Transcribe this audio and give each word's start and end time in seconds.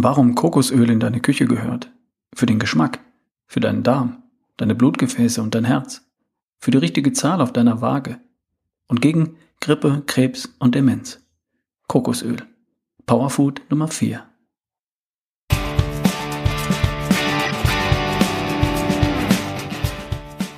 Warum 0.00 0.36
Kokosöl 0.36 0.90
in 0.90 1.00
deine 1.00 1.18
Küche 1.18 1.46
gehört? 1.46 1.90
Für 2.32 2.46
den 2.46 2.60
Geschmack, 2.60 3.00
für 3.48 3.58
deinen 3.58 3.82
Darm, 3.82 4.22
deine 4.56 4.76
Blutgefäße 4.76 5.42
und 5.42 5.56
dein 5.56 5.64
Herz, 5.64 6.08
für 6.60 6.70
die 6.70 6.78
richtige 6.78 7.12
Zahl 7.12 7.40
auf 7.40 7.52
deiner 7.52 7.80
Waage 7.80 8.20
und 8.86 9.00
gegen 9.00 9.34
Grippe, 9.60 10.04
Krebs 10.06 10.54
und 10.60 10.76
Demenz. 10.76 11.20
Kokosöl. 11.88 12.36
Powerfood 13.06 13.62
Nummer 13.70 13.88
4. 13.88 14.22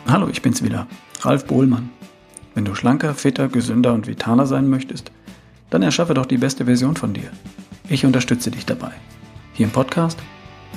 Hallo, 0.07 0.29
ich 0.29 0.43
bin's 0.43 0.63
wieder, 0.63 0.87
Ralf 1.21 1.47
Bohlmann. 1.47 1.89
Wenn 2.55 2.67
du 2.67 2.75
schlanker, 2.75 3.15
fitter, 3.15 3.49
gesünder 3.49 3.95
und 3.95 4.07
vitaler 4.07 4.45
sein 4.45 4.69
möchtest, 4.69 5.11
dann 5.71 5.81
erschaffe 5.81 6.13
doch 6.13 6.27
die 6.27 6.37
beste 6.37 6.67
Version 6.67 6.97
von 6.97 7.15
dir. 7.15 7.31
Ich 7.89 8.05
unterstütze 8.05 8.51
dich 8.51 8.67
dabei. 8.67 8.93
Hier 9.53 9.67
im 9.67 9.73
Podcast 9.73 10.19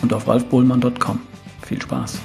und 0.01 0.13
auf 0.13 0.27
ralfbohlmann.com. 0.27 1.21
Viel 1.61 1.81
Spaß! 1.81 2.19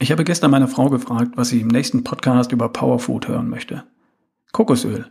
Ich 0.00 0.12
habe 0.12 0.24
gestern 0.24 0.50
meine 0.50 0.68
Frau 0.68 0.88
gefragt, 0.90 1.32
was 1.36 1.48
sie 1.48 1.60
im 1.60 1.68
nächsten 1.68 2.04
Podcast 2.04 2.52
über 2.52 2.68
Powerfood 2.68 3.28
hören 3.28 3.48
möchte. 3.48 3.84
Kokosöl. 4.52 5.10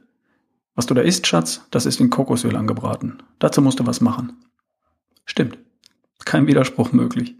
Was 0.75 0.85
du 0.85 0.93
da 0.93 1.01
isst, 1.01 1.27
Schatz, 1.27 1.67
das 1.71 1.85
ist 1.85 1.99
in 1.99 2.09
Kokosöl 2.09 2.55
angebraten. 2.55 3.21
Dazu 3.39 3.61
musst 3.61 3.79
du 3.79 3.85
was 3.85 3.99
machen. 3.99 4.45
Stimmt. 5.25 5.57
Kein 6.23 6.47
Widerspruch 6.47 6.93
möglich. 6.93 7.35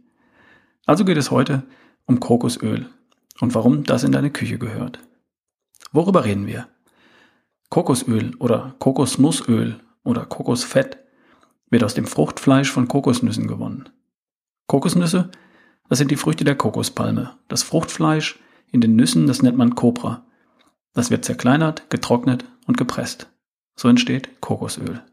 Also 0.85 1.05
geht 1.05 1.17
es 1.17 1.31
heute 1.31 1.63
um 2.05 2.19
Kokosöl 2.19 2.89
und 3.39 3.55
warum 3.55 3.83
das 3.83 4.03
in 4.03 4.11
deine 4.11 4.31
Küche 4.31 4.57
gehört. 4.57 4.99
Worüber 5.91 6.25
reden 6.25 6.47
wir? 6.47 6.67
Kokosöl 7.69 8.35
oder 8.39 8.75
Kokosnussöl 8.79 9.79
oder 10.03 10.25
Kokosfett 10.25 10.97
wird 11.69 11.83
aus 11.83 11.93
dem 11.93 12.05
Fruchtfleisch 12.05 12.71
von 12.71 12.87
Kokosnüssen 12.87 13.47
gewonnen. 13.47 13.89
Kokosnüsse, 14.67 15.29
das 15.89 15.97
sind 15.97 16.11
die 16.11 16.17
Früchte 16.17 16.43
der 16.43 16.55
Kokospalme. 16.55 17.37
Das 17.47 17.63
Fruchtfleisch 17.63 18.39
in 18.71 18.81
den 18.81 18.95
Nüssen, 18.95 19.27
das 19.27 19.41
nennt 19.41 19.57
man 19.57 19.75
Copra. 19.75 20.25
Das 20.93 21.11
wird 21.11 21.25
zerkleinert, 21.25 21.89
getrocknet 21.89 22.45
und 22.65 22.77
gepresst. 22.77 23.29
So 23.75 23.87
entsteht 23.87 24.41
Kokosöl. 24.41 25.03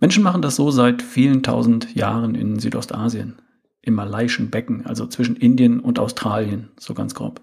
Menschen 0.00 0.22
machen 0.22 0.42
das 0.42 0.56
so 0.56 0.70
seit 0.70 1.02
vielen 1.02 1.42
tausend 1.42 1.94
Jahren 1.94 2.34
in 2.34 2.58
Südostasien, 2.58 3.40
im 3.84 3.94
malaiischen 3.94 4.50
Becken, 4.50 4.86
also 4.86 5.06
zwischen 5.06 5.36
Indien 5.36 5.80
und 5.80 5.98
Australien, 5.98 6.70
so 6.78 6.94
ganz 6.94 7.14
grob. 7.14 7.40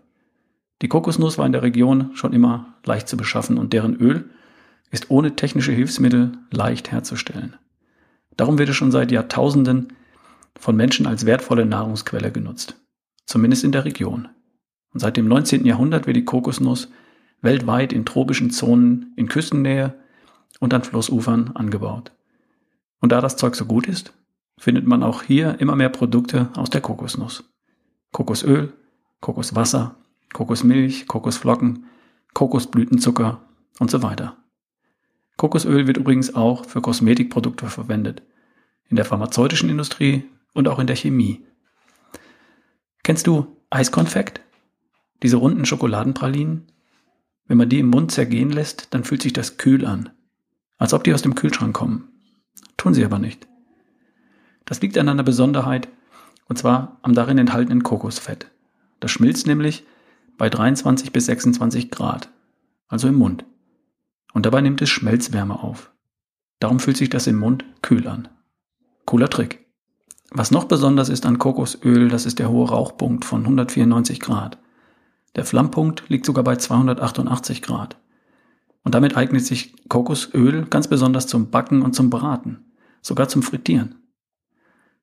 Die 0.81 0.87
Kokosnuss 0.87 1.37
war 1.37 1.45
in 1.45 1.51
der 1.51 1.61
Region 1.61 2.11
schon 2.15 2.33
immer 2.33 2.73
leicht 2.83 3.07
zu 3.07 3.15
beschaffen 3.15 3.57
und 3.57 3.73
deren 3.73 3.95
Öl 3.95 4.29
ist 4.89 5.11
ohne 5.11 5.35
technische 5.35 5.71
Hilfsmittel 5.71 6.31
leicht 6.49 6.91
herzustellen. 6.91 7.55
Darum 8.35 8.57
wird 8.57 8.69
es 8.69 8.75
schon 8.75 8.91
seit 8.91 9.11
Jahrtausenden 9.11 9.93
von 10.57 10.75
Menschen 10.75 11.05
als 11.05 11.25
wertvolle 11.25 11.65
Nahrungsquelle 11.65 12.31
genutzt, 12.31 12.75
zumindest 13.25 13.63
in 13.63 13.71
der 13.71 13.85
Region. 13.85 14.27
Und 14.93 14.99
seit 14.99 15.17
dem 15.17 15.27
19. 15.27 15.65
Jahrhundert 15.65 16.07
wird 16.07 16.17
die 16.17 16.25
Kokosnuss 16.25 16.89
weltweit 17.41 17.93
in 17.93 18.05
tropischen 18.05 18.49
Zonen 18.49 19.13
in 19.15 19.27
Küstennähe 19.27 19.93
und 20.59 20.73
an 20.73 20.83
Flussufern 20.83 21.51
angebaut. 21.53 22.11
Und 22.99 23.11
da 23.11 23.21
das 23.21 23.37
Zeug 23.37 23.55
so 23.55 23.65
gut 23.65 23.87
ist, 23.87 24.13
findet 24.61 24.85
man 24.85 25.01
auch 25.01 25.23
hier 25.23 25.59
immer 25.59 25.75
mehr 25.75 25.89
Produkte 25.89 26.51
aus 26.55 26.69
der 26.69 26.81
Kokosnuss. 26.81 27.51
Kokosöl, 28.11 28.71
Kokoswasser, 29.19 29.95
Kokosmilch, 30.33 31.07
Kokosflocken, 31.07 31.85
Kokosblütenzucker 32.35 33.41
und 33.79 33.89
so 33.89 34.03
weiter. 34.03 34.37
Kokosöl 35.35 35.87
wird 35.87 35.97
übrigens 35.97 36.35
auch 36.35 36.65
für 36.65 36.79
Kosmetikprodukte 36.79 37.65
verwendet, 37.69 38.21
in 38.87 38.97
der 38.97 39.05
pharmazeutischen 39.05 39.67
Industrie 39.67 40.25
und 40.53 40.67
auch 40.67 40.77
in 40.77 40.85
der 40.85 40.95
Chemie. 40.95 41.43
Kennst 43.01 43.25
du 43.25 43.57
Eiskonfekt? 43.71 44.41
Diese 45.23 45.37
runden 45.37 45.65
Schokoladenpralinen? 45.65 46.67
Wenn 47.47 47.57
man 47.57 47.69
die 47.69 47.79
im 47.79 47.89
Mund 47.89 48.11
zergehen 48.11 48.51
lässt, 48.51 48.93
dann 48.93 49.05
fühlt 49.05 49.23
sich 49.23 49.33
das 49.33 49.57
kühl 49.57 49.87
an, 49.87 50.11
als 50.77 50.93
ob 50.93 51.03
die 51.03 51.15
aus 51.15 51.23
dem 51.23 51.33
Kühlschrank 51.33 51.75
kommen. 51.75 52.09
Tun 52.77 52.93
sie 52.93 53.03
aber 53.03 53.17
nicht. 53.17 53.47
Das 54.65 54.81
liegt 54.81 54.97
an 54.97 55.09
einer 55.09 55.23
Besonderheit, 55.23 55.87
und 56.47 56.57
zwar 56.57 56.97
am 57.01 57.13
darin 57.13 57.37
enthaltenen 57.37 57.83
Kokosfett. 57.83 58.51
Das 58.99 59.11
schmilzt 59.11 59.47
nämlich 59.47 59.85
bei 60.37 60.49
23 60.49 61.11
bis 61.11 61.25
26 61.27 61.91
Grad, 61.91 62.29
also 62.87 63.07
im 63.07 63.15
Mund. 63.15 63.45
Und 64.33 64.45
dabei 64.45 64.61
nimmt 64.61 64.81
es 64.81 64.89
Schmelzwärme 64.89 65.61
auf. 65.61 65.91
Darum 66.59 66.79
fühlt 66.79 66.97
sich 66.97 67.09
das 67.09 67.27
im 67.27 67.37
Mund 67.37 67.65
kühl 67.81 68.07
an. 68.07 68.27
Cooler 69.05 69.29
Trick. 69.29 69.65
Was 70.29 70.51
noch 70.51 70.65
besonders 70.65 71.09
ist 71.09 71.25
an 71.25 71.39
Kokosöl, 71.39 72.07
das 72.07 72.25
ist 72.25 72.39
der 72.39 72.49
hohe 72.49 72.69
Rauchpunkt 72.69 73.25
von 73.25 73.41
194 73.41 74.19
Grad. 74.19 74.57
Der 75.35 75.45
Flammpunkt 75.45 76.07
liegt 76.07 76.25
sogar 76.25 76.43
bei 76.43 76.55
288 76.55 77.61
Grad. 77.61 77.97
Und 78.83 78.95
damit 78.95 79.17
eignet 79.17 79.45
sich 79.45 79.75
Kokosöl 79.89 80.65
ganz 80.65 80.87
besonders 80.87 81.27
zum 81.27 81.49
Backen 81.49 81.81
und 81.81 81.93
zum 81.93 82.09
Braten, 82.09 82.65
sogar 83.01 83.27
zum 83.27 83.43
Frittieren. 83.43 84.00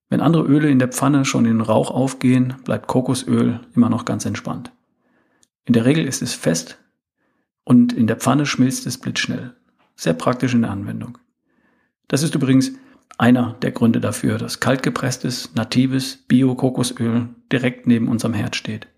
Wenn 0.09 0.21
andere 0.21 0.45
Öle 0.45 0.71
in 0.71 0.79
der 0.79 0.89
Pfanne 0.89 1.25
schon 1.25 1.45
in 1.45 1.61
Rauch 1.61 1.91
aufgehen, 1.91 2.55
bleibt 2.65 2.87
Kokosöl 2.87 3.61
immer 3.75 3.91
noch 3.91 4.05
ganz 4.05 4.25
entspannt. 4.25 4.73
In 5.65 5.75
der 5.75 5.85
Regel 5.85 6.07
ist 6.07 6.23
es 6.23 6.33
fest 6.33 6.79
und 7.65 7.93
in 7.93 8.07
der 8.07 8.17
Pfanne 8.17 8.47
schmilzt 8.47 8.87
es 8.87 8.99
blitzschnell. 8.99 9.55
Sehr 9.97 10.15
praktisch 10.15 10.55
in 10.55 10.63
der 10.63 10.71
Anwendung. 10.71 11.19
Das 12.07 12.23
ist 12.23 12.35
übrigens 12.35 12.73
einer 13.19 13.57
der 13.61 13.73
Gründe 13.73 14.01
dafür, 14.01 14.39
dass 14.39 14.61
kaltgepresstes, 14.61 15.55
natives 15.55 16.17
Bio-Kokosöl 16.29 17.29
direkt 17.53 17.87
neben 17.87 18.09
unserem 18.09 18.33
Herd 18.33 18.57
steht. 18.57 18.89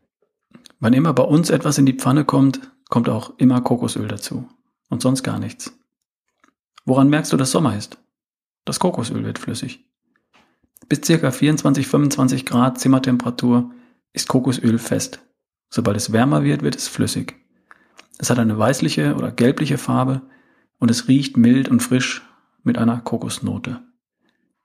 Wann 0.79 0.93
immer 0.93 1.13
bei 1.13 1.25
uns 1.25 1.51
etwas 1.51 1.79
in 1.79 1.87
die 1.87 1.95
Pfanne 1.95 2.25
kommt, 2.25 2.61
kommt 2.89 3.09
auch 3.09 3.33
immer 3.39 3.61
Kokosöl 3.61 4.07
dazu. 4.07 4.49
Und 4.89 5.03
sonst 5.03 5.23
gar 5.23 5.39
nichts. 5.39 5.73
Woran 6.85 7.09
merkst 7.09 7.33
du, 7.33 7.37
dass 7.37 7.51
Sommer 7.51 7.77
ist? 7.77 7.99
Das 8.65 8.79
Kokosöl 8.79 9.25
wird 9.25 9.39
flüssig. 9.39 9.85
Bis 10.89 11.01
ca. 11.03 11.31
24, 11.31 11.87
25 11.87 12.47
Grad 12.47 12.79
Zimmertemperatur 12.79 13.71
ist 14.13 14.29
Kokosöl 14.29 14.79
fest. 14.79 15.21
Sobald 15.69 15.97
es 15.97 16.13
wärmer 16.13 16.43
wird, 16.43 16.63
wird 16.63 16.75
es 16.75 16.89
flüssig. 16.89 17.37
Es 18.19 18.29
hat 18.29 18.39
eine 18.39 18.59
weißliche 18.59 19.15
oder 19.15 19.31
gelbliche 19.31 19.79
Farbe 19.79 20.23
und 20.79 20.91
es 20.91 21.09
riecht 21.09 21.37
mild 21.37 21.69
und 21.69 21.81
frisch 21.81 22.23
mit 22.65 22.77
einer 22.77 23.01
Kokosnote. 23.01 23.81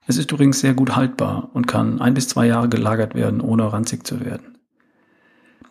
Es 0.06 0.18
ist 0.18 0.30
übrigens 0.30 0.60
sehr 0.60 0.74
gut 0.74 0.94
haltbar 0.94 1.50
und 1.52 1.66
kann 1.66 2.00
ein 2.00 2.14
bis 2.14 2.28
zwei 2.28 2.46
Jahre 2.46 2.68
gelagert 2.68 3.14
werden, 3.14 3.40
ohne 3.40 3.72
ranzig 3.72 4.06
zu 4.06 4.20
werden. 4.24 4.58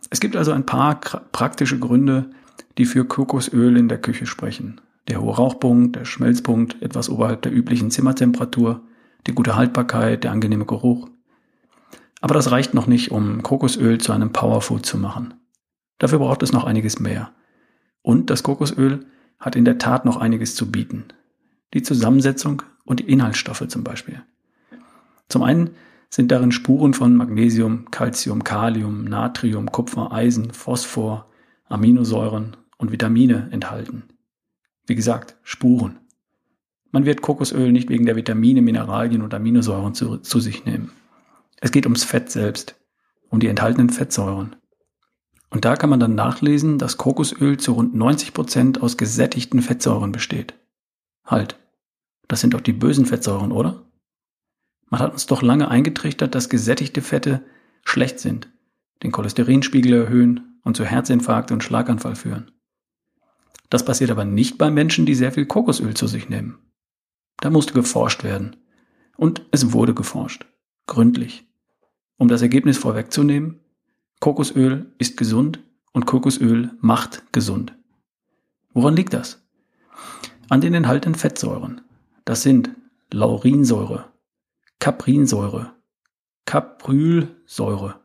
Es 0.09 0.19
gibt 0.19 0.35
also 0.35 0.51
ein 0.51 0.65
paar 0.65 0.99
praktische 1.31 1.79
Gründe, 1.79 2.29
die 2.77 2.85
für 2.85 3.05
Kokosöl 3.05 3.77
in 3.77 3.87
der 3.87 4.01
Küche 4.01 4.25
sprechen. 4.25 4.81
Der 5.07 5.21
hohe 5.21 5.35
Rauchpunkt, 5.35 5.95
der 5.95 6.05
Schmelzpunkt 6.05 6.81
etwas 6.81 7.09
oberhalb 7.09 7.41
der 7.43 7.53
üblichen 7.53 7.91
Zimmertemperatur, 7.91 8.81
die 9.27 9.33
gute 9.33 9.55
Haltbarkeit, 9.55 10.23
der 10.23 10.31
angenehme 10.31 10.65
Geruch. 10.65 11.09
Aber 12.21 12.33
das 12.33 12.51
reicht 12.51 12.73
noch 12.73 12.87
nicht, 12.87 13.11
um 13.11 13.43
Kokosöl 13.43 13.99
zu 13.99 14.11
einem 14.11 14.31
Powerfood 14.31 14.85
zu 14.85 14.97
machen. 14.97 15.33
Dafür 15.97 16.19
braucht 16.19 16.43
es 16.43 16.51
noch 16.51 16.65
einiges 16.65 16.99
mehr. 16.99 17.31
Und 18.01 18.29
das 18.29 18.43
Kokosöl 18.43 19.05
hat 19.39 19.55
in 19.55 19.65
der 19.65 19.77
Tat 19.77 20.05
noch 20.05 20.17
einiges 20.17 20.55
zu 20.55 20.71
bieten. 20.71 21.05
Die 21.73 21.83
Zusammensetzung 21.83 22.61
und 22.83 22.99
die 22.99 23.09
Inhaltsstoffe 23.09 23.67
zum 23.67 23.83
Beispiel. 23.83 24.21
Zum 25.27 25.43
einen 25.43 25.71
sind 26.09 26.31
darin 26.31 26.51
Spuren 26.51 26.93
von 26.93 27.15
Magnesium, 27.15 27.91
Calcium, 27.91 28.43
Kalium, 28.43 29.03
Natrium, 29.05 29.71
Kupfer, 29.71 30.11
Eisen, 30.11 30.51
Phosphor, 30.51 31.29
Aminosäuren 31.67 32.55
und 32.77 32.91
Vitamine 32.91 33.49
enthalten. 33.51 34.03
Wie 34.85 34.95
gesagt, 34.95 35.35
Spuren. 35.43 35.97
Man 36.95 37.05
wird 37.05 37.21
Kokosöl 37.21 37.73
nicht 37.73 37.89
wegen 37.89 38.05
der 38.05 38.15
Vitamine, 38.15 38.61
Mineralien 38.61 39.21
und 39.21 39.33
Aminosäuren 39.33 39.93
zu, 39.93 40.15
zu 40.19 40.39
sich 40.39 40.63
nehmen. 40.63 40.93
Es 41.59 41.71
geht 41.71 41.85
ums 41.85 42.05
Fett 42.05 42.31
selbst, 42.31 42.77
um 43.27 43.41
die 43.41 43.49
enthaltenen 43.49 43.89
Fettsäuren. 43.89 44.55
Und 45.49 45.65
da 45.65 45.75
kann 45.75 45.89
man 45.89 45.99
dann 45.99 46.15
nachlesen, 46.15 46.77
dass 46.77 46.95
Kokosöl 46.95 47.57
zu 47.57 47.73
rund 47.73 47.95
90 47.95 48.33
Prozent 48.33 48.81
aus 48.81 48.95
gesättigten 48.95 49.61
Fettsäuren 49.61 50.13
besteht. 50.13 50.53
Halt, 51.25 51.59
das 52.29 52.39
sind 52.39 52.53
doch 52.53 52.61
die 52.61 52.71
bösen 52.71 53.05
Fettsäuren, 53.05 53.51
oder? 53.51 53.83
Man 54.89 55.01
hat 55.01 55.11
uns 55.11 55.25
doch 55.25 55.41
lange 55.41 55.67
eingetrichtert, 55.67 56.33
dass 56.33 56.47
gesättigte 56.47 57.01
Fette 57.01 57.43
schlecht 57.83 58.21
sind, 58.21 58.47
den 59.03 59.11
Cholesterinspiegel 59.11 59.91
erhöhen 59.91 60.61
und 60.63 60.77
zu 60.77 60.85
Herzinfarkt 60.85 61.51
und 61.51 61.61
Schlaganfall 61.61 62.15
führen. 62.15 62.51
Das 63.69 63.83
passiert 63.83 64.11
aber 64.11 64.23
nicht 64.23 64.57
bei 64.57 64.71
Menschen, 64.71 65.05
die 65.05 65.15
sehr 65.15 65.33
viel 65.33 65.45
Kokosöl 65.45 65.93
zu 65.93 66.07
sich 66.07 66.29
nehmen. 66.29 66.59
Da 67.37 67.49
musste 67.49 67.73
geforscht 67.73 68.23
werden. 68.23 68.55
Und 69.17 69.45
es 69.51 69.71
wurde 69.71 69.93
geforscht. 69.93 70.45
Gründlich. 70.87 71.45
Um 72.17 72.27
das 72.27 72.41
Ergebnis 72.41 72.77
vorwegzunehmen, 72.77 73.59
Kokosöl 74.19 74.93
ist 74.97 75.17
gesund 75.17 75.59
und 75.91 76.05
Kokosöl 76.05 76.71
macht 76.79 77.31
gesund. 77.31 77.75
Woran 78.73 78.95
liegt 78.95 79.13
das? 79.13 79.45
An 80.49 80.61
den 80.61 80.73
enthaltenen 80.73 81.15
Fettsäuren. 81.15 81.81
Das 82.23 82.43
sind 82.43 82.71
Laurinsäure, 83.11 84.11
Caprinsäure, 84.79 85.73
Caprylsäure, 86.45 87.99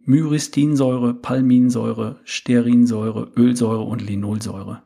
Myristinsäure, 0.00 1.14
Palminsäure, 1.14 2.20
Sterinsäure, 2.24 3.30
Ölsäure 3.36 3.82
und 3.82 4.02
Linolsäure. 4.02 4.82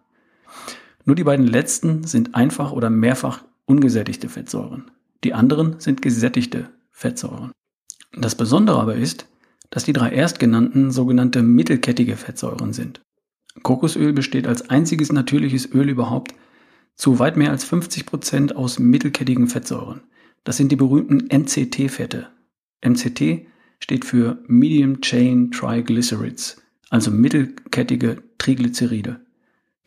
Nur 1.04 1.16
die 1.16 1.24
beiden 1.24 1.46
letzten 1.46 2.04
sind 2.04 2.34
einfach 2.34 2.72
oder 2.72 2.90
mehrfach 2.90 3.44
ungesättigte 3.66 4.28
Fettsäuren. 4.28 4.90
Die 5.24 5.34
anderen 5.34 5.80
sind 5.80 6.02
gesättigte 6.02 6.70
Fettsäuren. 6.90 7.52
Das 8.12 8.34
Besondere 8.34 8.80
aber 8.80 8.94
ist, 8.94 9.26
dass 9.70 9.84
die 9.84 9.92
drei 9.92 10.10
erstgenannten 10.10 10.90
sogenannte 10.90 11.42
mittelkettige 11.42 12.16
Fettsäuren 12.16 12.72
sind. 12.72 13.00
Kokosöl 13.62 14.12
besteht 14.12 14.46
als 14.46 14.68
einziges 14.70 15.12
natürliches 15.12 15.72
Öl 15.72 15.88
überhaupt 15.88 16.34
zu 16.94 17.18
weit 17.18 17.36
mehr 17.36 17.50
als 17.50 17.64
50 17.64 18.06
Prozent 18.06 18.56
aus 18.56 18.78
mittelkettigen 18.78 19.48
Fettsäuren. 19.48 20.02
Das 20.44 20.56
sind 20.56 20.70
die 20.70 20.76
berühmten 20.76 21.28
MCT-Fette. 21.32 22.28
MCT 22.84 23.46
steht 23.80 24.04
für 24.04 24.42
Medium 24.46 25.00
Chain 25.00 25.50
Triglycerides, 25.50 26.62
also 26.90 27.10
mittelkettige 27.10 28.22
Triglyceride. 28.38 29.20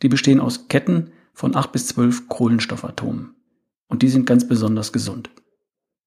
Die 0.02 0.08
bestehen 0.08 0.40
aus 0.40 0.68
Ketten 0.68 1.12
von 1.32 1.56
8 1.56 1.72
bis 1.72 1.86
12 1.88 2.28
Kohlenstoffatomen. 2.28 3.34
Und 3.88 4.02
die 4.02 4.08
sind 4.08 4.26
ganz 4.26 4.46
besonders 4.46 4.92
gesund. 4.92 5.30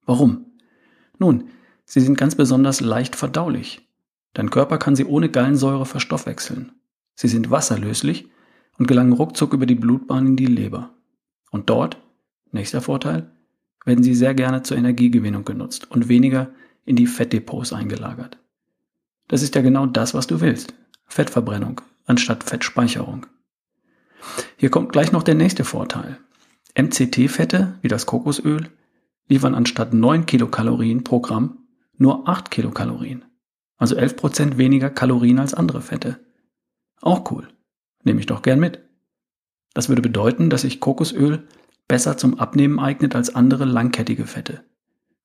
Warum? 0.06 0.46
Nun, 1.18 1.50
sie 1.86 2.00
sind 2.00 2.18
ganz 2.18 2.36
besonders 2.36 2.82
leicht 2.82 3.16
verdaulich. 3.16 3.88
Dein 4.34 4.50
Körper 4.50 4.78
kann 4.78 4.96
sie 4.96 5.06
ohne 5.06 5.30
Gallensäure 5.30 5.86
verstoffwechseln. 5.86 6.72
Sie 7.16 7.28
sind 7.28 7.52
wasserlöslich 7.52 8.30
und 8.78 8.88
gelangen 8.88 9.14
ruckzuck 9.14 9.54
über 9.54 9.66
die 9.66 9.76
Blutbahn 9.76 10.26
in 10.26 10.36
die 10.36 10.46
Leber. 10.46 10.94
Und 11.52 11.70
dort, 11.70 11.98
nächster 12.52 12.82
Vorteil, 12.82 13.32
werden 13.86 14.04
sie 14.04 14.16
sehr 14.16 14.34
gerne 14.34 14.64
zur 14.64 14.78
Energiegewinnung 14.78 15.44
genutzt 15.44 15.90
und 15.92 16.08
weniger 16.08 16.52
in 16.86 16.96
die 16.96 17.08
Fettdepots 17.08 17.74
eingelagert. 17.74 18.38
Das 19.28 19.42
ist 19.42 19.56
ja 19.56 19.62
genau 19.62 19.86
das, 19.86 20.14
was 20.14 20.28
du 20.28 20.42
willst. 20.42 20.74
Fettverbrennung 21.08 21.82
anstatt 22.06 22.44
Fettspeicherung. 22.44 23.26
Hier 24.58 24.70
kommt 24.70 24.92
gleich 24.92 25.12
noch 25.12 25.24
der 25.24 25.36
nächste 25.36 25.64
Vorteil. 25.64 26.20
MCT-Fette, 26.76 27.80
wie 27.82 27.88
das 27.88 28.06
Kokosöl, 28.06 28.70
liefern 29.28 29.56
anstatt 29.56 29.94
9 29.94 30.26
Kilokalorien 30.26 31.04
pro 31.04 31.20
Gramm 31.20 31.60
nur 31.98 32.28
8 32.28 32.50
Kilokalorien. 32.52 33.26
Also 33.78 33.96
11% 33.96 34.58
weniger 34.58 34.90
Kalorien 34.90 35.40
als 35.40 35.54
andere 35.54 35.82
Fette. 35.82 36.20
Auch 37.02 37.30
cool. 37.32 37.48
Nehme 38.04 38.20
ich 38.20 38.26
doch 38.26 38.42
gern 38.42 38.60
mit. 38.60 38.80
Das 39.74 39.90
würde 39.90 40.02
bedeuten, 40.02 40.50
dass 40.50 40.62
sich 40.62 40.80
Kokosöl 40.80 41.48
besser 41.88 42.18
zum 42.18 42.40
Abnehmen 42.40 42.80
eignet 42.80 43.16
als 43.16 43.34
andere 43.34 43.66
langkettige 43.66 44.26
Fette. 44.26 44.64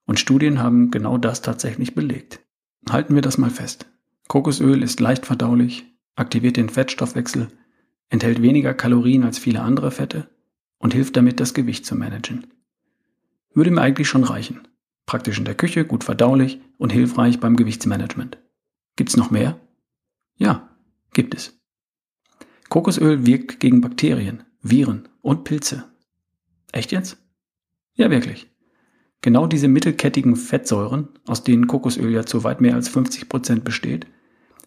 Und 0.06 0.20
Studien 0.20 0.62
haben 0.62 0.90
genau 0.90 1.18
das 1.18 1.42
tatsächlich 1.42 1.94
belegt. 1.94 2.40
Halten 2.88 3.14
wir 3.14 3.22
das 3.22 3.38
mal 3.38 3.50
fest. 3.50 3.86
Kokosöl 4.28 4.82
ist 4.82 5.00
leicht 5.00 5.26
verdaulich, 5.26 5.84
aktiviert 6.14 6.56
den 6.56 6.68
Fettstoffwechsel, 6.68 7.48
enthält 8.08 8.42
weniger 8.42 8.74
Kalorien 8.74 9.24
als 9.24 9.38
viele 9.38 9.62
andere 9.62 9.90
Fette 9.90 10.28
und 10.78 10.94
hilft 10.94 11.16
damit, 11.16 11.40
das 11.40 11.54
Gewicht 11.54 11.86
zu 11.86 11.94
managen. 11.94 12.46
Würde 13.54 13.70
mir 13.70 13.80
eigentlich 13.80 14.08
schon 14.08 14.24
reichen. 14.24 14.68
Praktisch 15.06 15.38
in 15.38 15.44
der 15.44 15.54
Küche, 15.54 15.84
gut 15.84 16.04
verdaulich 16.04 16.60
und 16.78 16.92
hilfreich 16.92 17.40
beim 17.40 17.56
Gewichtsmanagement. 17.56 18.38
Gibt's 18.96 19.16
noch 19.16 19.30
mehr? 19.30 19.60
Ja, 20.36 20.76
gibt 21.12 21.34
es. 21.34 21.58
Kokosöl 22.68 23.24
wirkt 23.26 23.60
gegen 23.60 23.80
Bakterien, 23.80 24.42
Viren 24.60 25.08
und 25.22 25.44
Pilze. 25.44 25.84
Echt 26.72 26.92
jetzt? 26.92 27.18
Ja, 27.94 28.10
wirklich. 28.10 28.50
Genau 29.22 29.46
diese 29.46 29.68
mittelkettigen 29.68 30.36
Fettsäuren, 30.36 31.08
aus 31.26 31.42
denen 31.42 31.66
Kokosöl 31.66 32.10
ja 32.10 32.26
zu 32.26 32.44
weit 32.44 32.60
mehr 32.60 32.74
als 32.74 32.88
50 32.88 33.28
Prozent 33.28 33.64
besteht, 33.64 34.06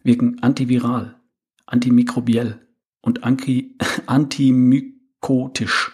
wirken 0.03 0.41
antiviral, 0.41 1.19
antimikrobiell 1.65 2.65
und 3.01 3.23
anti 3.23 3.77
antimykotisch, 4.05 5.91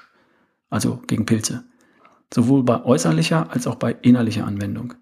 also 0.75 1.01
gegen 1.07 1.25
Pilze, 1.25 1.63
sowohl 2.33 2.63
bei 2.63 2.83
äußerlicher 2.83 3.49
als 3.49 3.65
auch 3.65 3.75
bei 3.75 3.93
innerlicher 3.93 4.45
Anwendung. 4.45 4.93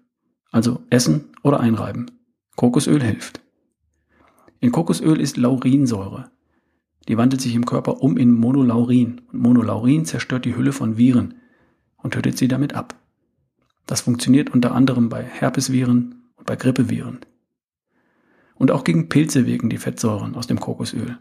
Also 0.52 0.82
essen 0.88 1.32
oder 1.42 1.58
einreiben. 1.58 2.12
Kokosöl 2.54 3.02
hilft. 3.02 3.40
In 4.60 4.70
Kokosöl 4.70 5.20
ist 5.20 5.36
Laurinsäure. 5.36 6.30
Die 7.08 7.18
wandelt 7.18 7.42
sich 7.42 7.56
im 7.56 7.66
Körper 7.66 8.00
um 8.02 8.16
in 8.16 8.30
Monolaurin 8.32 9.22
und 9.32 9.42
Monolaurin 9.42 10.04
zerstört 10.04 10.44
die 10.44 10.54
Hülle 10.54 10.72
von 10.72 10.96
Viren 10.96 11.34
und 11.96 12.14
tötet 12.14 12.38
sie 12.38 12.46
damit 12.46 12.74
ab. 12.74 12.94
Das 13.84 14.02
funktioniert 14.02 14.50
unter 14.50 14.72
anderem 14.76 15.08
bei 15.08 15.24
Herpesviren 15.24 16.30
und 16.36 16.46
bei 16.46 16.54
Grippeviren. 16.54 17.18
Und 18.54 18.70
auch 18.70 18.84
gegen 18.84 19.08
Pilze 19.08 19.44
wirken 19.44 19.70
die 19.70 19.78
Fettsäuren 19.78 20.36
aus 20.36 20.46
dem 20.46 20.60
Kokosöl. 20.60 21.18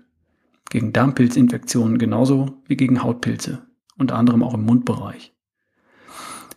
Gegen 0.70 0.94
Darmpilzinfektionen 0.94 1.98
genauso 1.98 2.62
wie 2.68 2.78
gegen 2.78 3.02
Hautpilze, 3.02 3.64
unter 3.98 4.16
anderem 4.16 4.44
auch 4.44 4.54
im 4.54 4.66
Mundbereich. 4.66 5.34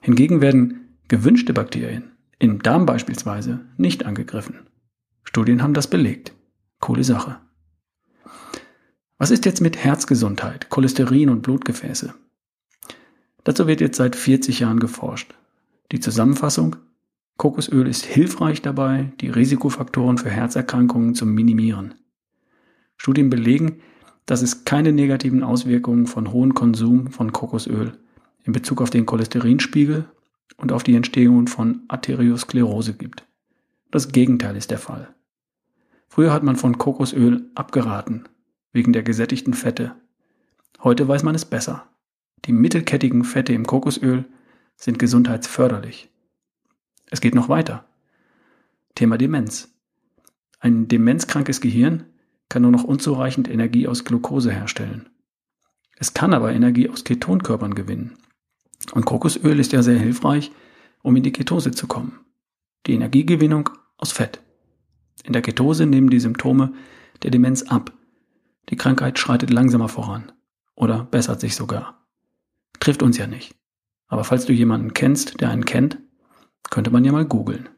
Hingegen 0.00 0.40
werden 0.40 0.98
gewünschte 1.08 1.52
Bakterien, 1.52 2.12
im 2.38 2.62
Darm 2.62 2.86
beispielsweise, 2.86 3.66
nicht 3.76 4.04
angegriffen. 4.04 4.66
Studien 5.24 5.62
haben 5.62 5.74
das 5.74 5.88
belegt. 5.88 6.32
Coole 6.80 7.04
Sache. 7.04 7.40
Was 9.18 9.30
ist 9.30 9.44
jetzt 9.46 9.60
mit 9.60 9.76
Herzgesundheit, 9.76 10.68
Cholesterin 10.68 11.30
und 11.30 11.42
Blutgefäße? 11.42 12.14
Dazu 13.44 13.66
wird 13.66 13.80
jetzt 13.80 13.96
seit 13.96 14.16
40 14.16 14.60
Jahren 14.60 14.78
geforscht 14.80 15.34
die 15.92 16.00
Zusammenfassung. 16.00 16.76
Kokosöl 17.36 17.86
ist 17.86 18.04
hilfreich 18.04 18.62
dabei, 18.62 19.12
die 19.20 19.28
Risikofaktoren 19.28 20.18
für 20.18 20.30
Herzerkrankungen 20.30 21.14
zu 21.14 21.26
minimieren. 21.26 21.94
Studien 22.96 23.28
belegen, 23.28 23.80
dass 24.26 24.42
es 24.42 24.64
keine 24.64 24.92
negativen 24.92 25.42
Auswirkungen 25.42 26.06
von 26.06 26.32
hohem 26.32 26.54
Konsum 26.54 27.10
von 27.10 27.32
Kokosöl 27.32 27.92
in 28.44 28.52
Bezug 28.52 28.82
auf 28.82 28.90
den 28.90 29.06
Cholesterinspiegel 29.06 30.08
und 30.56 30.72
auf 30.72 30.82
die 30.82 30.94
Entstehung 30.94 31.46
von 31.46 31.82
Arteriosklerose 31.88 32.94
gibt. 32.94 33.26
Das 33.90 34.08
Gegenteil 34.08 34.56
ist 34.56 34.70
der 34.70 34.78
Fall. 34.78 35.14
Früher 36.08 36.32
hat 36.32 36.42
man 36.42 36.56
von 36.56 36.78
Kokosöl 36.78 37.50
abgeraten, 37.54 38.24
wegen 38.72 38.92
der 38.92 39.02
gesättigten 39.02 39.54
Fette. 39.54 39.94
Heute 40.82 41.06
weiß 41.06 41.22
man 41.22 41.34
es 41.34 41.44
besser. 41.44 41.88
Die 42.44 42.52
mittelkettigen 42.52 43.24
Fette 43.24 43.52
im 43.52 43.66
Kokosöl 43.66 44.24
sind 44.76 44.98
gesundheitsförderlich. 44.98 46.10
Es 47.10 47.20
geht 47.20 47.34
noch 47.34 47.48
weiter. 47.48 47.86
Thema 48.94 49.18
Demenz. 49.18 49.72
Ein 50.58 50.88
demenzkrankes 50.88 51.60
Gehirn 51.60 52.06
kann 52.48 52.62
nur 52.62 52.70
noch 52.70 52.84
unzureichend 52.84 53.48
Energie 53.48 53.88
aus 53.88 54.04
Glucose 54.04 54.52
herstellen. 54.52 55.08
Es 55.96 56.14
kann 56.14 56.34
aber 56.34 56.52
Energie 56.52 56.88
aus 56.88 57.04
Ketonkörpern 57.04 57.74
gewinnen. 57.74 58.16
Und 58.92 59.06
Kokosöl 59.06 59.58
ist 59.58 59.72
ja 59.72 59.82
sehr 59.82 59.98
hilfreich, 59.98 60.52
um 61.02 61.16
in 61.16 61.22
die 61.22 61.32
Ketose 61.32 61.70
zu 61.70 61.86
kommen. 61.86 62.20
Die 62.86 62.94
Energiegewinnung 62.94 63.70
aus 63.96 64.12
Fett. 64.12 64.40
In 65.24 65.32
der 65.32 65.42
Ketose 65.42 65.86
nehmen 65.86 66.10
die 66.10 66.20
Symptome 66.20 66.72
der 67.22 67.30
Demenz 67.30 67.62
ab. 67.62 67.92
Die 68.68 68.76
Krankheit 68.76 69.18
schreitet 69.18 69.50
langsamer 69.50 69.88
voran 69.88 70.32
oder 70.74 71.04
bessert 71.04 71.40
sich 71.40 71.56
sogar. 71.56 72.06
Trifft 72.78 73.02
uns 73.02 73.16
ja 73.16 73.26
nicht. 73.26 73.54
Aber 74.08 74.24
falls 74.24 74.44
du 74.44 74.52
jemanden 74.52 74.92
kennst, 74.92 75.40
der 75.40 75.50
einen 75.50 75.64
kennt, 75.64 75.98
könnte 76.70 76.90
man 76.90 77.04
ja 77.04 77.12
mal 77.12 77.24
googeln. 77.24 77.68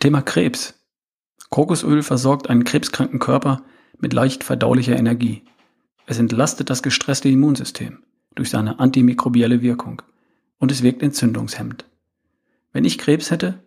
Thema 0.00 0.22
Krebs. 0.22 0.81
Kokosöl 1.52 2.02
versorgt 2.02 2.48
einen 2.48 2.64
krebskranken 2.64 3.18
Körper 3.18 3.62
mit 4.00 4.14
leicht 4.14 4.42
verdaulicher 4.42 4.96
Energie. 4.96 5.42
Es 6.06 6.18
entlastet 6.18 6.70
das 6.70 6.82
gestresste 6.82 7.28
Immunsystem 7.28 7.98
durch 8.34 8.48
seine 8.48 8.80
antimikrobielle 8.80 9.60
Wirkung 9.60 10.00
und 10.58 10.72
es 10.72 10.82
wirkt 10.82 11.02
entzündungshemmend. 11.02 11.84
Wenn 12.72 12.86
ich 12.86 12.96
Krebs 12.96 13.30
hätte, 13.30 13.58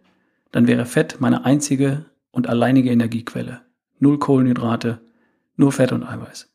dann 0.51 0.65
wäre 0.65 0.87
Fett 0.87 1.17
meine 1.19 1.45
einzige 1.45 2.05
und 2.31 2.49
alleinige 2.49 2.89
Energiequelle. 2.89 3.61
Null 3.99 4.17
Kohlenhydrate, 4.17 4.99
nur 5.55 5.71
Fett 5.71 5.91
und 5.91 6.01
Eiweiß. 6.01 6.51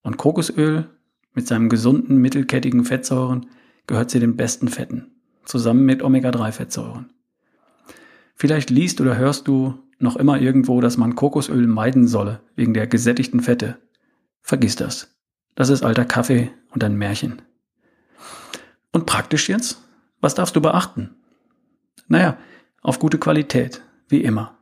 Und 0.00 0.16
Kokosöl 0.16 0.88
mit 1.34 1.46
seinen 1.46 1.68
gesunden 1.68 2.16
mittelkettigen 2.16 2.86
Fettsäuren 2.86 3.44
gehört 3.86 4.10
zu 4.10 4.18
den 4.18 4.36
besten 4.36 4.68
Fetten, 4.68 5.10
zusammen 5.44 5.84
mit 5.84 6.02
Omega-3-Fettsäuren. 6.02 7.10
Vielleicht 8.34 8.70
liest 8.70 9.02
oder 9.02 9.18
hörst 9.18 9.46
du 9.46 9.78
noch 10.02 10.16
immer 10.16 10.40
irgendwo, 10.40 10.80
dass 10.80 10.96
man 10.96 11.14
Kokosöl 11.14 11.66
meiden 11.66 12.06
solle, 12.06 12.40
wegen 12.56 12.74
der 12.74 12.86
gesättigten 12.86 13.40
Fette. 13.40 13.78
Vergiss 14.42 14.76
das. 14.76 15.14
Das 15.54 15.68
ist 15.68 15.82
alter 15.82 16.04
Kaffee 16.04 16.50
und 16.70 16.82
ein 16.82 16.96
Märchen. 16.96 17.42
Und 18.92 19.06
praktisch 19.06 19.48
jetzt? 19.48 19.80
Was 20.20 20.34
darfst 20.34 20.56
du 20.56 20.60
beachten? 20.60 21.10
Naja, 22.08 22.36
auf 22.82 22.98
gute 22.98 23.18
Qualität, 23.18 23.82
wie 24.08 24.22
immer. 24.22 24.56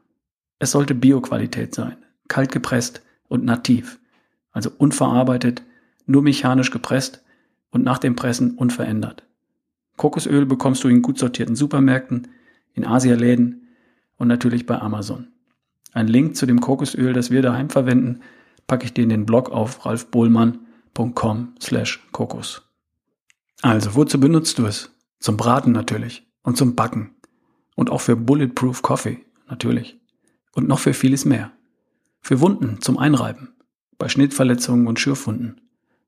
Es 0.59 0.73
sollte 0.73 0.95
Bioqualität 0.95 1.75
sein. 1.75 1.97
kalt 2.29 2.53
gepresst 2.53 3.03
und 3.29 3.45
nativ, 3.45 3.99
also 4.53 4.71
unverarbeitet, 4.79 5.63
nur 6.07 6.23
mechanisch 6.23 6.71
gepresst 6.71 7.25
und 7.71 7.85
nach 7.85 7.99
dem 7.99 8.15
Pressen 8.15 8.53
unverändert. 8.53 9.25
Kokosöl 9.97 10.47
bekommst 10.47 10.85
du 10.85 10.89
in 10.89 11.03
gut 11.03 11.19
sortierten 11.19 11.57
Supermärkten, 11.57 12.29
in 12.75 12.87
Asialäden 12.87 13.60
und 14.21 14.29
natürlich 14.29 14.67
bei 14.67 14.79
Amazon. 14.81 15.29
Ein 15.93 16.07
Link 16.07 16.37
zu 16.37 16.47
dem 16.47 16.61
Kokosöl, 16.61 17.15
das 17.15 17.31
wir 17.31 17.43
daheim 17.43 17.71
verwenden, 17.71 18.21
packe 18.67 18.85
ich 18.85 18.93
dir 18.93 19.03
in 19.03 19.09
den 19.09 19.27
Blog 19.27 19.51
auf 19.51 19.85
ralfbohlmann.com 19.85 21.55
slash 21.61 22.07
kokos. 22.13 22.63
Also, 23.63 23.95
wozu 23.95 24.21
benutzt 24.21 24.59
du 24.59 24.67
es? 24.67 24.95
Zum 25.19 25.37
Braten 25.37 25.73
natürlich 25.73 26.31
und 26.43 26.57
zum 26.57 26.77
Backen. 26.77 27.15
Und 27.75 27.91
auch 27.91 28.03
für 28.03 28.15
Bulletproof 28.15 28.83
Coffee, 28.83 29.25
natürlich. 29.49 29.99
Und 30.53 30.69
noch 30.69 30.79
für 30.79 30.95
vieles 30.95 31.25
mehr. 31.25 31.51
Für 32.21 32.41
Wunden 32.41 32.83
zum 32.83 32.99
Einreiben, 32.99 33.55
bei 33.97 34.09
Schnittverletzungen 34.09 34.87
und 34.87 35.01
Schürfwunden, 35.01 35.63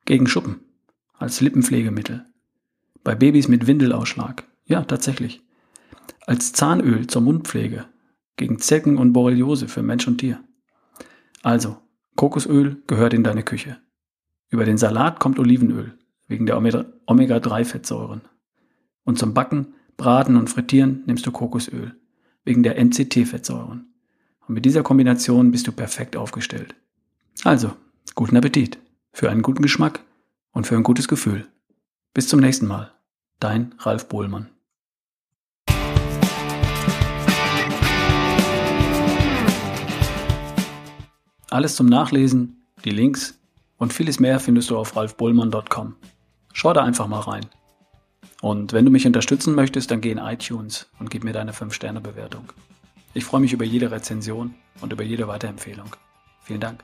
gegen 0.05 0.27
Schuppen, 0.27 0.61
als 1.15 1.41
Lippenpflegemittel, 1.41 2.27
bei 3.03 3.15
Babys 3.15 3.49
mit 3.49 3.67
Windelausschlag, 3.67 4.45
ja 4.67 4.83
tatsächlich, 4.83 5.43
als 6.27 6.53
Zahnöl 6.53 7.07
zur 7.07 7.23
Mundpflege, 7.23 7.87
gegen 8.37 8.59
Zecken 8.59 8.99
und 8.99 9.13
Borreliose 9.13 9.69
für 9.69 9.83
Mensch 9.83 10.07
und 10.09 10.19
Tier. 10.19 10.43
Also, 11.43 11.77
Kokosöl 12.17 12.83
gehört 12.87 13.15
in 13.15 13.25
deine 13.25 13.43
Küche. 13.43 13.79
Über 14.49 14.65
den 14.65 14.79
Salat 14.79 15.19
kommt 15.19 15.39
Olivenöl, 15.39 15.99
wegen 16.29 16.47
der 16.47 16.57
Omega-3-Fettsäuren. 16.57 18.23
Und 19.05 19.19
zum 19.19 19.35
Backen, 19.35 19.75
Braten 19.97 20.37
und 20.37 20.51
Frittieren 20.51 21.03
nimmst 21.07 21.27
du 21.27 21.33
Kokosöl, 21.33 21.97
wegen 22.45 22.63
der 22.63 22.83
MCT-Fettsäuren. 22.83 23.87
Und 24.47 24.55
mit 24.55 24.65
dieser 24.65 24.83
Kombination 24.83 25.51
bist 25.51 25.67
du 25.67 25.73
perfekt 25.73 26.17
aufgestellt. 26.17 26.75
Also, 27.45 27.73
guten 28.15 28.37
Appetit, 28.37 28.79
für 29.13 29.31
einen 29.31 29.43
guten 29.43 29.63
Geschmack 29.63 30.05
und 30.53 30.67
für 30.67 30.77
ein 30.77 30.83
gutes 30.83 31.09
Gefühl. 31.09 31.47
Bis 32.15 32.29
zum 32.29 32.41
nächsten 32.41 32.67
Mal. 32.67 32.93
Dein 33.41 33.75
Ralf 33.79 34.09
Bohlmann. 34.09 34.49
Alles 41.53 41.77
zum 41.77 41.85
Nachlesen, 41.87 42.63
die 42.83 42.91
Links 42.91 43.39
und 43.77 43.93
vieles 43.93 44.19
mehr 44.19 44.41
findest 44.41 44.71
du 44.71 44.79
auf 44.79 44.97
ralfbohlmann.com. 44.97 45.97
Schau 46.55 46.73
da 46.73 46.83
einfach 46.83 47.09
mal 47.09 47.21
rein. 47.21 47.45
Und 48.41 48.73
wenn 48.73 48.87
du 48.87 48.91
mich 48.91 49.07
unterstützen 49.07 49.55
möchtest, 49.55 49.91
dann 49.91 50.01
geh 50.01 50.13
in 50.13 50.17
iTunes 50.17 50.89
und 50.99 51.11
gib 51.11 51.25
mir 51.25 51.35
deine 51.35 51.53
5-Sterne-Bewertung. 51.53 52.51
Ich 53.13 53.27
freue 53.27 53.43
mich 53.43 53.53
über 53.53 53.67
jede 53.67 53.91
Rezension 53.91 54.55
und 54.81 54.95
über 54.95 55.05
jede 55.05 55.29
Weiterempfehlung. 55.29 55.95
Vielen 56.41 56.61
Dank. 56.61 56.83